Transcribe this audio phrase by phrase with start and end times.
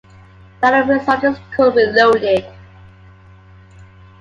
[0.61, 2.43] The alluring result is cool, reloaded.